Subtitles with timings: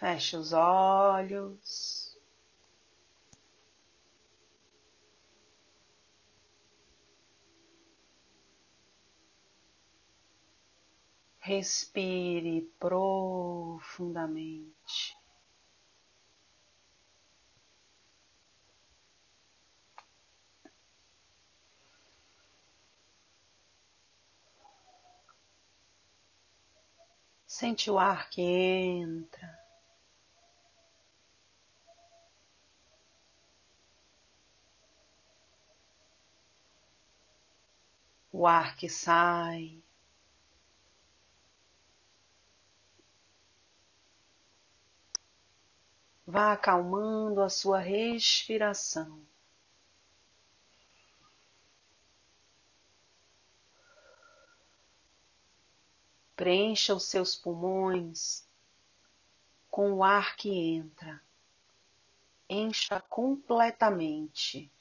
[0.00, 2.18] Feche os olhos.
[11.38, 15.14] Respire profundamente.
[27.46, 29.59] Sente o ar que entra.
[38.40, 39.78] O ar que sai.
[46.26, 49.20] Vá acalmando a sua respiração.
[56.34, 58.48] Preencha os seus pulmões
[59.70, 61.22] com o ar que entra.
[62.48, 64.72] Encha completamente.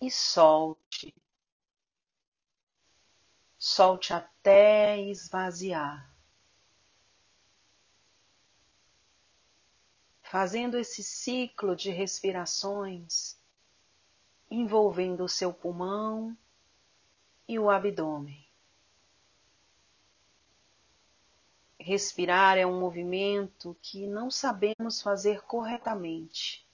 [0.00, 1.14] E solte.
[3.58, 6.10] Solte até esvaziar.
[10.22, 13.36] Fazendo esse ciclo de respirações,
[14.50, 16.36] envolvendo o seu pulmão
[17.46, 18.48] e o abdômen.
[21.78, 26.69] Respirar é um movimento que não sabemos fazer corretamente.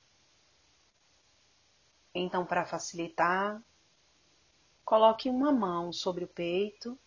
[2.18, 3.62] Então, para facilitar,
[4.86, 6.98] coloque uma mão sobre o peito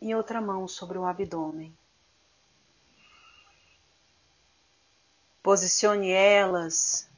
[0.00, 1.76] e outra mão sobre o abdômen.
[5.42, 7.10] Posicione elas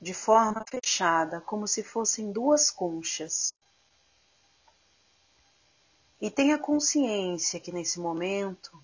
[0.00, 3.52] de forma fechada, como se fossem duas conchas.
[6.18, 8.82] E tenha consciência que nesse momento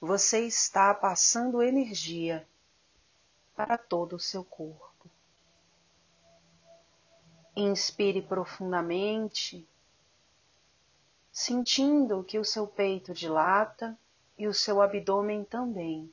[0.00, 2.47] você está passando energia
[3.58, 5.10] para todo o seu corpo.
[7.56, 9.68] Inspire profundamente,
[11.32, 13.98] sentindo que o seu peito dilata
[14.38, 16.08] e o seu abdômen também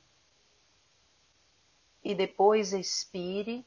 [2.02, 3.64] e depois expire,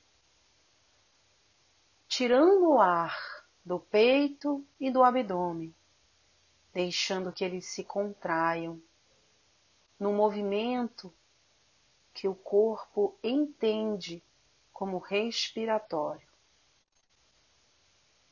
[2.05, 3.17] tirando o ar
[3.63, 5.73] do peito e do abdômen,
[6.73, 8.81] deixando que eles se contraiam
[9.97, 11.13] no movimento
[12.19, 14.21] que o corpo entende
[14.73, 16.27] como respiratório.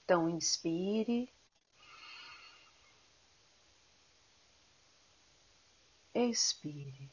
[0.03, 1.33] Então, inspire.
[6.13, 7.09] Expire.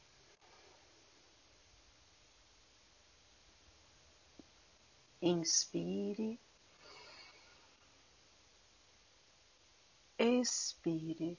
[5.23, 6.41] Inspire.
[10.19, 11.39] Expire.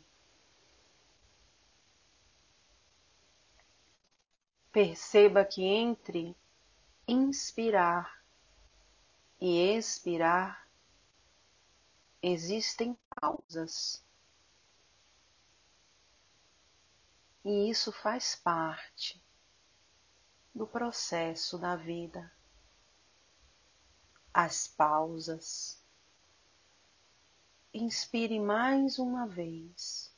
[4.75, 6.35] Perceba que entre
[7.07, 8.21] inspirar
[9.39, 10.67] e expirar
[12.21, 14.03] existem pausas.
[17.45, 19.23] E isso faz parte
[20.53, 22.29] do processo da vida
[24.33, 25.81] as pausas.
[27.73, 30.13] Inspire mais uma vez.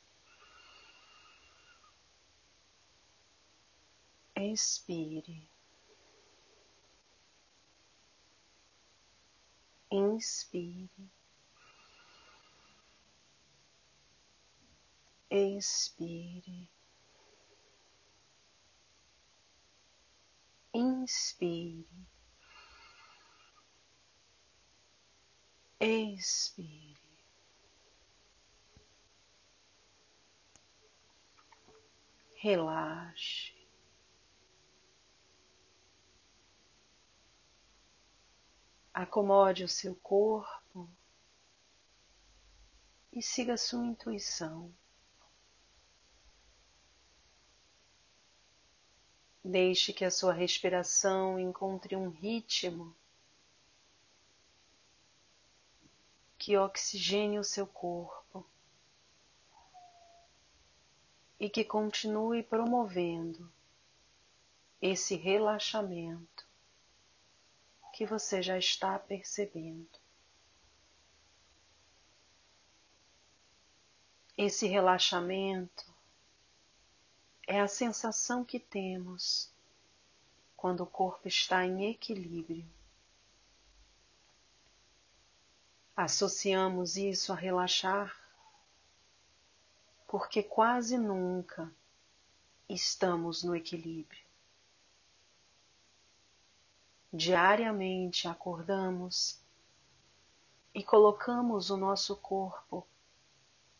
[4.40, 5.48] Expire.
[9.90, 10.88] Inspire.
[15.28, 16.68] Expire.
[20.72, 21.84] Inspire.
[25.80, 26.94] Expire.
[32.44, 33.57] Relaxe.
[39.00, 40.90] Acomode o seu corpo
[43.12, 44.74] e siga sua intuição.
[49.44, 52.92] Deixe que a sua respiração encontre um ritmo
[56.36, 58.44] que oxigene o seu corpo
[61.38, 63.48] e que continue promovendo
[64.82, 66.47] esse relaxamento
[67.98, 69.98] que você já está percebendo.
[74.36, 75.84] Esse relaxamento
[77.44, 79.52] é a sensação que temos
[80.56, 82.64] quando o corpo está em equilíbrio.
[85.96, 88.16] Associamos isso a relaxar
[90.06, 91.68] porque quase nunca
[92.68, 94.27] estamos no equilíbrio.
[97.12, 99.42] Diariamente acordamos
[100.74, 102.86] e colocamos o nosso corpo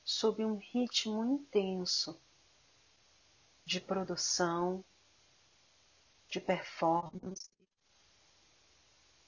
[0.03, 2.19] sob um ritmo intenso
[3.67, 4.83] de produção,
[6.27, 7.51] de performance,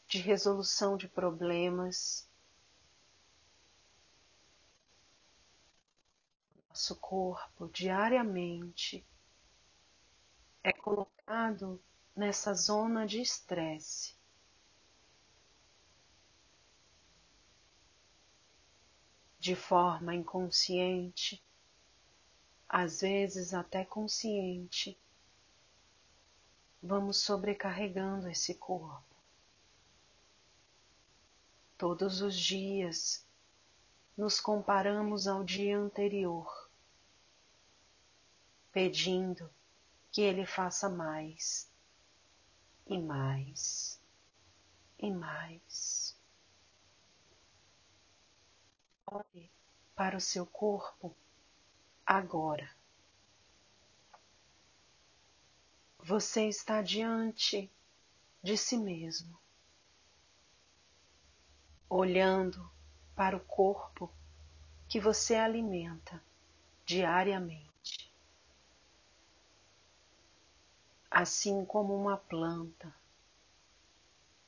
[0.09, 2.27] de resolução de problemas.
[6.71, 9.07] Nosso corpo diariamente
[10.65, 11.79] é colocado
[12.21, 14.15] nessa zona de estresse.
[19.39, 21.43] De forma inconsciente,
[22.69, 25.01] às vezes até consciente,
[26.83, 29.17] vamos sobrecarregando esse corpo.
[31.79, 33.25] Todos os dias
[34.15, 36.69] nos comparamos ao dia anterior,
[38.71, 39.51] pedindo
[40.13, 41.71] que ele faça mais
[42.91, 44.01] e mais
[44.99, 46.19] e mais.
[49.07, 49.51] Olhe
[49.95, 51.15] para o seu corpo
[52.05, 52.69] agora.
[56.01, 57.71] Você está diante
[58.43, 59.39] de si mesmo,
[61.89, 62.69] olhando
[63.15, 64.11] para o corpo
[64.89, 66.21] que você alimenta
[66.85, 67.70] diariamente,
[71.11, 72.95] assim como uma planta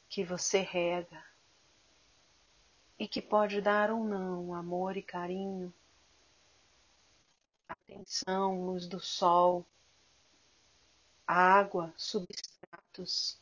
[0.09, 1.25] que você rega
[2.99, 5.73] e que pode dar ou não amor e carinho
[7.69, 9.65] atenção, luz do sol,
[11.27, 13.39] água, substratos,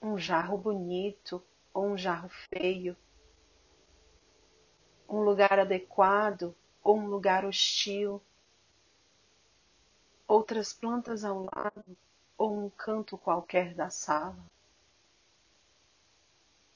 [0.00, 1.42] um jarro bonito
[1.72, 2.96] ou um jarro feio,
[5.08, 8.20] um lugar adequado ou um lugar hostil,
[10.26, 11.96] outras plantas ao lado
[12.36, 14.36] ou um canto qualquer da sala.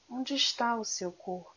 [0.09, 1.55] Onde está o seu corpo?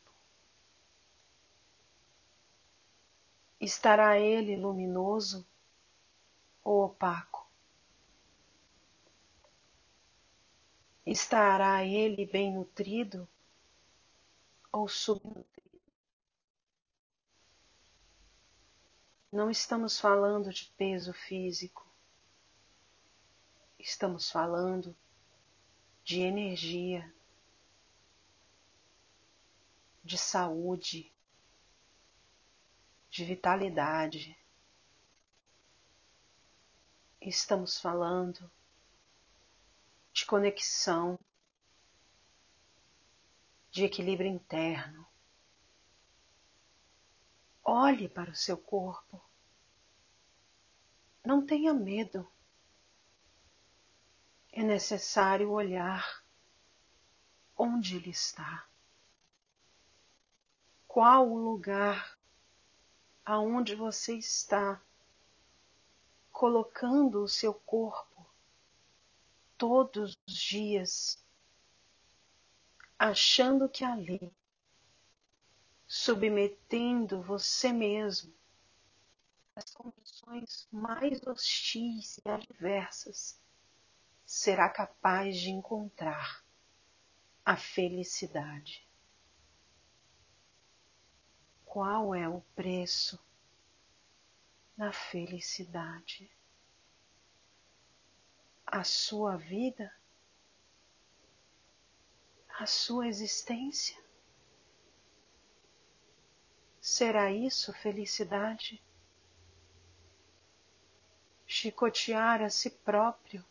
[3.61, 5.47] Estará ele luminoso
[6.65, 7.47] ou opaco?
[11.07, 13.29] Estará ele bem nutrido
[14.71, 15.72] ou subnutrido?
[19.33, 21.91] Não estamos falando de peso físico,
[23.79, 24.95] estamos falando
[26.05, 27.11] de energia,
[30.05, 31.11] de saúde,
[33.09, 34.37] de vitalidade.
[37.19, 38.51] Estamos falando
[40.13, 41.19] de conexão,
[43.71, 45.11] de equilíbrio interno.
[47.65, 49.21] Olhe para o seu corpo.
[51.25, 52.29] Não tenha medo.
[54.51, 56.23] É necessário olhar
[57.57, 58.67] onde ele está.
[60.87, 62.19] Qual o lugar
[63.25, 64.81] aonde você está
[66.31, 68.27] colocando o seu corpo
[69.57, 71.19] todos os dias,
[72.99, 74.33] achando que ali,
[75.95, 78.33] submetendo você mesmo
[79.55, 83.39] às condições mais hostis e adversas,
[84.25, 86.43] será capaz de encontrar
[87.45, 88.89] a felicidade
[91.73, 93.19] qual é o preço
[94.77, 96.31] da felicidade?
[98.67, 99.91] A sua vida?
[102.59, 103.99] A sua existência?
[106.83, 108.83] Será isso felicidade?
[111.47, 113.45] Chicotear a si próprio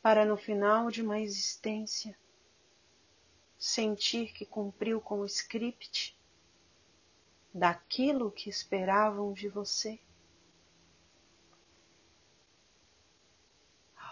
[0.00, 2.18] para no final de uma existência
[3.58, 6.18] sentir que cumpriu com o script
[7.52, 10.00] daquilo que esperavam de você?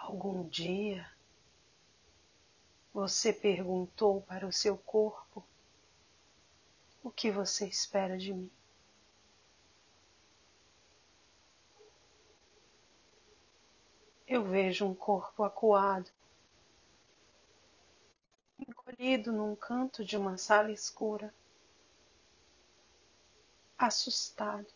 [0.03, 1.11] Algum dia
[2.93, 5.43] você perguntou para o seu corpo:
[7.03, 8.51] O que você espera de mim?
[14.27, 16.09] Eu vejo um corpo acuado,
[18.59, 21.33] encolhido num canto de uma sala escura
[23.77, 24.71] assustado,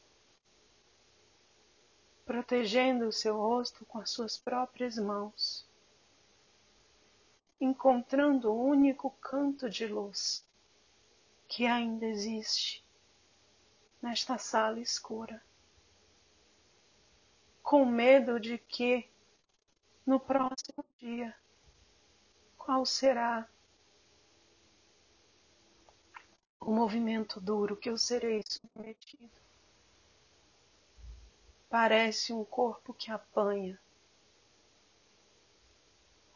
[2.26, 5.70] protegendo o seu rosto com as suas próprias mãos,
[7.62, 10.44] encontrando o único canto de luz
[11.48, 12.86] que ainda existe
[14.02, 15.44] nesta sala escura,
[17.64, 19.10] com medo de que
[20.06, 21.36] no próximo dia
[22.58, 23.48] qual será
[26.60, 29.40] o movimento duro que eu serei submetido.
[31.70, 33.80] Parece um corpo que apanha,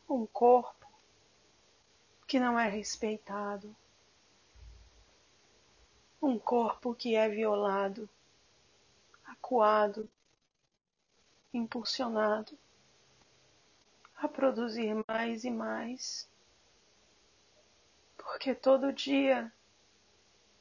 [0.08, 0.88] um corpo
[2.28, 3.76] que não é respeitado,
[6.22, 8.10] um corpo que é violado,
[9.26, 10.10] acuado,
[11.54, 12.58] impulsionado
[14.16, 16.30] a produzir mais e mais,
[18.18, 19.52] porque todo dia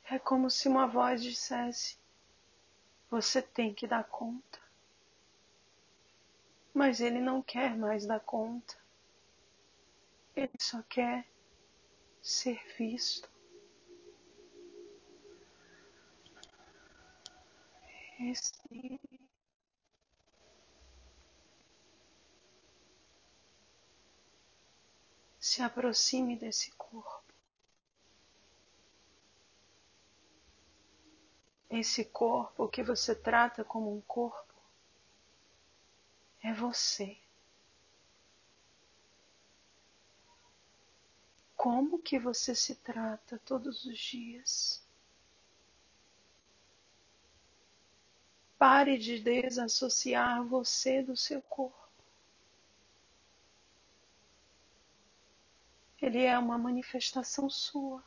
[0.09, 1.99] é como se uma voz dissesse:
[3.11, 4.59] Você tem que dar conta.
[6.73, 8.77] Mas ele não quer mais dar conta.
[10.37, 11.27] Ele só quer
[12.23, 13.29] ser visto.
[18.19, 19.01] Respire.
[25.39, 27.33] Se aproxime desse corpo.
[31.71, 34.55] Esse corpo que você trata como um corpo
[36.43, 37.17] é você.
[41.57, 44.88] Como que você se trata todos os dias?
[48.59, 51.89] Pare de desassociar você do seu corpo.
[56.01, 58.03] Ele é uma manifestação sua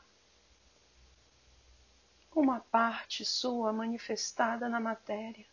[2.34, 5.46] uma parte sua manifestada na matéria.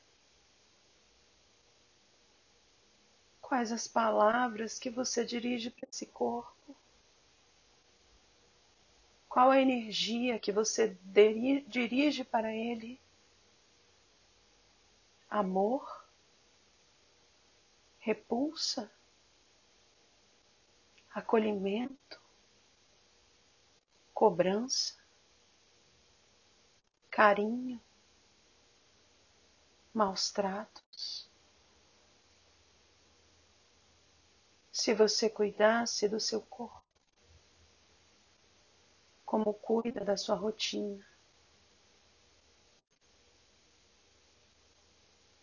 [3.41, 6.77] Quais as palavras que você dirige para esse corpo?
[9.29, 10.97] Qual a energia que você
[11.67, 13.01] dirige para ele?
[15.31, 16.05] Amor?
[17.99, 18.91] Repulsa?
[21.15, 22.21] Acolhimento?
[24.15, 24.99] Cobrança?
[27.19, 27.81] carinho,
[29.93, 31.29] maus tratos.
[34.71, 36.81] Se você cuidasse do seu corpo,
[39.27, 41.05] como cuida da sua rotina,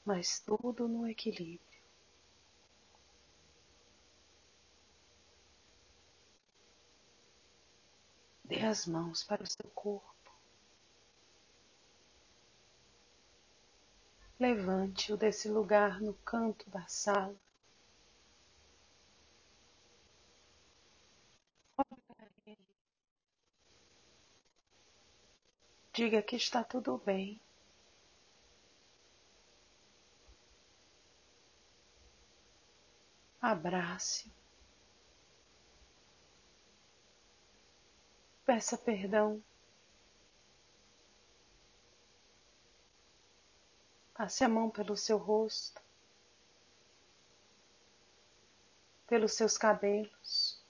[0.05, 1.59] mas tudo no equilíbrio.
[8.43, 10.31] Dê as mãos para o seu corpo.
[14.39, 17.35] Levante-o desse lugar no canto da sala.
[25.93, 27.39] Diga que está tudo bem.
[33.55, 34.29] Abrace.
[38.45, 39.41] Peça perdão.
[44.13, 45.81] Passe a mão pelo seu rosto,
[49.07, 50.61] pelos seus cabelos.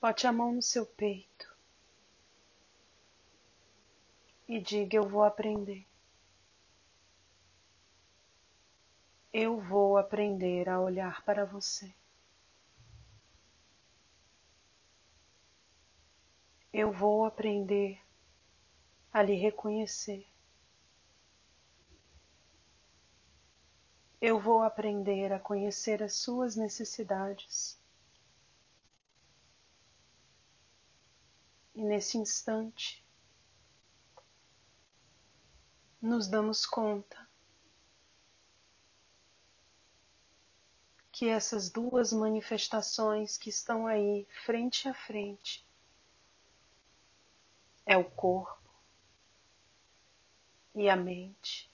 [0.00, 1.56] Bote a mão no seu peito
[4.48, 5.86] e diga: Eu vou aprender.
[9.38, 11.94] Eu vou aprender a olhar para você.
[16.72, 18.00] Eu vou aprender
[19.12, 20.26] a lhe reconhecer.
[24.22, 27.78] Eu vou aprender a conhecer as suas necessidades.
[31.74, 33.04] E nesse instante,
[36.00, 37.26] nos damos conta
[41.16, 45.66] que essas duas manifestações que estão aí frente a frente
[47.86, 48.70] é o corpo
[50.74, 51.72] e a mente.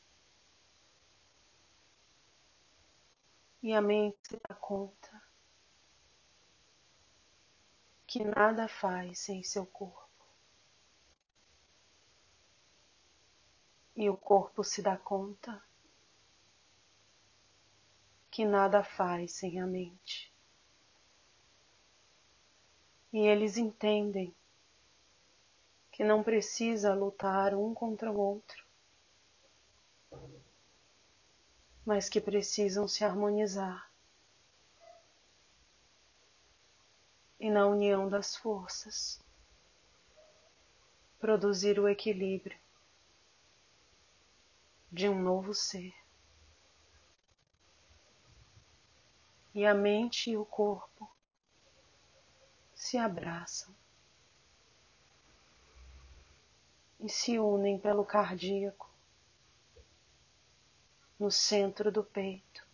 [3.60, 5.20] E a mente se dá conta
[8.06, 10.24] que nada faz sem seu corpo.
[13.96, 15.60] E o corpo se dá conta
[18.32, 20.32] que nada faz sem a mente.
[23.12, 24.34] E eles entendem
[25.90, 28.64] que não precisa lutar um contra o outro,
[31.84, 33.92] mas que precisam se harmonizar.
[37.38, 39.20] E na união das forças,
[41.20, 42.58] produzir o equilíbrio
[44.90, 46.01] de um novo ser.
[49.54, 51.10] E a mente e o corpo
[52.74, 53.74] se abraçam
[56.98, 58.88] e se unem pelo cardíaco
[61.18, 62.66] no centro do peito,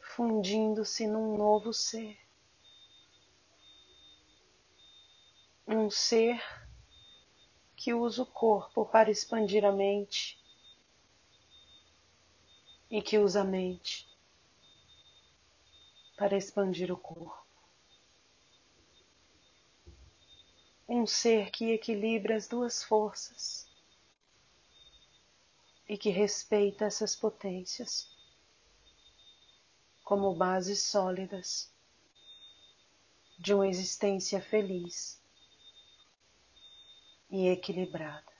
[0.00, 2.18] fundindo-se num novo ser.
[5.66, 6.42] Um ser
[7.76, 10.42] que usa o corpo para expandir a mente
[12.90, 14.09] e que usa a mente
[16.20, 17.46] para expandir o corpo.
[20.86, 23.66] Um ser que equilibra as duas forças
[25.88, 28.14] e que respeita essas potências
[30.04, 31.72] como bases sólidas
[33.38, 35.18] de uma existência feliz
[37.30, 38.30] e equilibrada.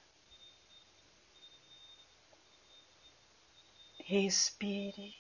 [4.04, 5.19] Respire.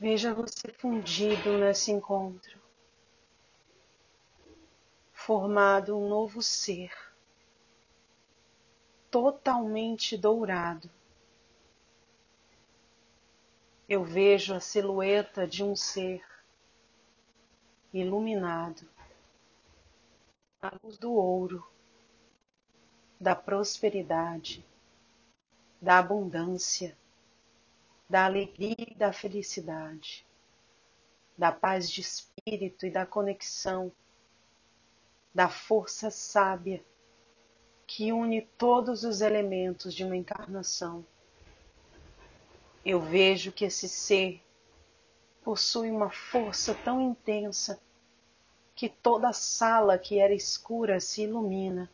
[0.00, 2.58] Veja você fundido nesse encontro,
[5.12, 6.90] formado um novo ser,
[9.10, 10.90] totalmente dourado.
[13.86, 16.24] Eu vejo a silhueta de um ser
[17.92, 18.88] iluminado
[20.62, 21.62] a luz do ouro,
[23.20, 24.64] da prosperidade,
[25.78, 26.96] da abundância,
[28.10, 30.26] da alegria e da felicidade,
[31.38, 33.92] da paz de espírito e da conexão,
[35.32, 36.84] da força sábia
[37.86, 41.06] que une todos os elementos de uma encarnação.
[42.84, 44.42] Eu vejo que esse ser
[45.44, 47.80] possui uma força tão intensa
[48.74, 51.88] que toda a sala que era escura se ilumina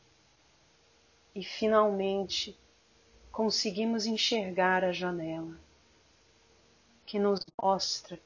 [1.35, 2.59] e finalmente
[3.31, 5.66] conseguimos enxergar a janela
[7.07, 8.21] que nos mostra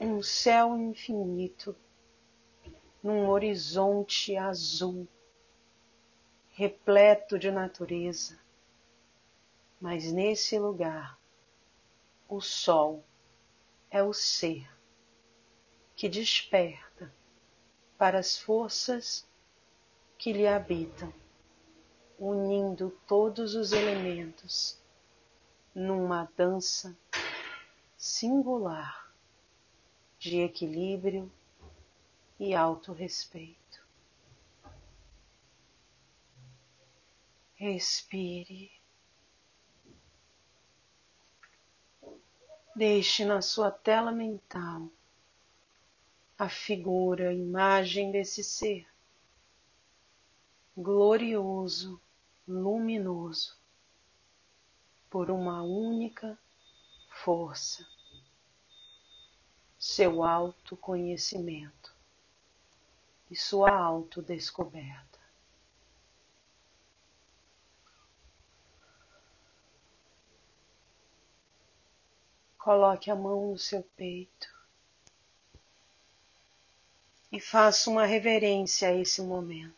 [0.00, 1.76] um céu infinito
[3.02, 5.06] num horizonte azul
[6.48, 8.40] repleto de natureza.
[9.80, 11.16] Mas nesse lugar,
[12.28, 13.04] o sol
[13.90, 14.68] é o ser
[15.94, 17.12] que desperta
[17.96, 19.28] para as forças
[20.16, 21.12] que lhe habitam,
[22.18, 24.80] unindo todos os elementos
[25.74, 26.96] numa dança
[27.98, 29.12] singular
[30.20, 31.30] de equilíbrio
[32.38, 33.84] e autorrespeito.
[37.56, 38.70] Respire.
[42.76, 44.88] Deixe na sua tela mental
[46.38, 48.86] a figura, a imagem desse ser
[50.76, 52.00] glorioso,
[52.46, 53.58] luminoso,
[55.10, 56.38] por uma única
[57.24, 57.86] força,
[59.78, 61.94] seu autoconhecimento
[63.30, 65.18] e sua autodescoberta.
[72.56, 74.54] Coloque a mão no seu peito
[77.32, 79.77] e faça uma reverência a esse momento.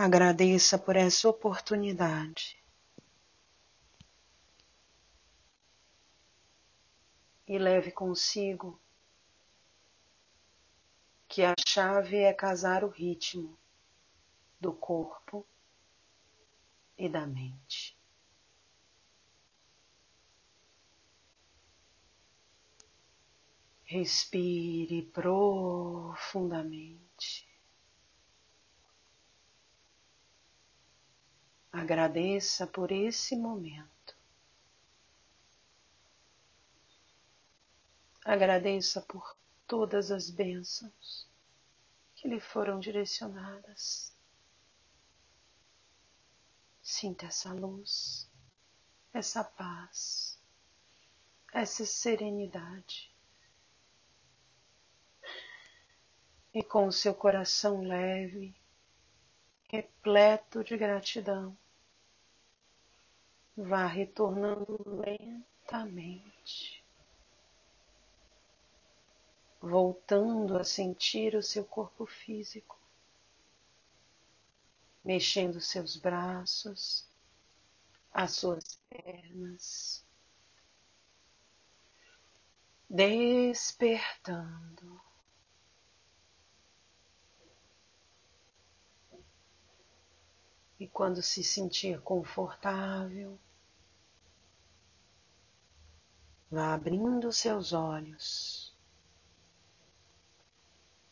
[0.00, 2.56] Agradeça por essa oportunidade.
[7.44, 8.80] E leve consigo
[11.26, 13.58] que a chave é casar o ritmo
[14.60, 15.44] do corpo
[16.96, 17.98] e da mente.
[23.82, 27.07] Respire profundamente.
[31.72, 34.16] Agradeça por esse momento.
[38.24, 41.26] Agradeça por todas as bênçãos
[42.14, 44.12] que lhe foram direcionadas.
[46.82, 48.28] Sinta essa luz,
[49.12, 50.38] essa paz,
[51.52, 53.12] essa serenidade.
[56.58, 58.52] e com o seu coração leve,
[59.68, 61.56] repleto de gratidão,
[63.54, 66.82] vá retornando lentamente,
[69.60, 72.78] voltando a sentir o seu corpo físico,
[75.04, 77.06] mexendo seus braços,
[78.12, 80.04] as suas pernas,
[82.88, 85.07] despertando.
[90.78, 93.38] E quando se sentir confortável,
[96.50, 98.76] vá abrindo seus olhos,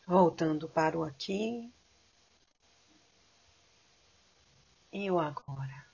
[0.05, 1.71] voltando para o aqui
[4.91, 5.86] e o agora.